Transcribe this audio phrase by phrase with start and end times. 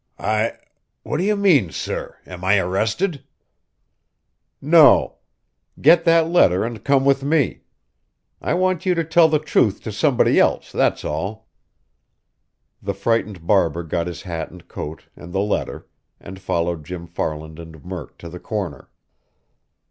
[0.17, 0.53] "I
[1.03, 2.17] what do you mean, sir?
[2.25, 3.23] Am I arrested?"
[4.59, 5.17] "No.
[5.79, 7.65] Get that letter and come with me.
[8.41, 11.47] I want you to tell the truth to somebody else, that's all."
[12.81, 15.87] The frightened barber got his hat and coat and the letter,
[16.19, 18.89] and followed Jim Farland and Murk to the corner.